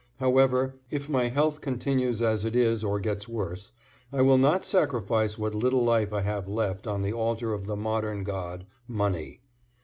However, 0.17 0.79
if 0.89 1.09
my 1.11 1.27
health 1.27 1.61
continues 1.61 2.23
as 2.23 2.43
it 2.43 2.55
is 2.55 2.83
or 2.83 2.99
gets 2.99 3.29
worse, 3.29 3.71
I 4.11 4.23
will 4.23 4.39
not 4.39 4.65
sacrifice 4.65 5.37
what 5.37 5.53
little 5.53 5.83
life 5.85 6.11
I 6.11 6.21
have 6.21 6.47
left 6.47 6.87
on 6.87 7.03
the 7.03 7.13
altar 7.13 7.53
of 7.53 7.67
the 7.67 7.75
modern 7.77 8.23
god 8.23 8.65
money. 8.87 9.41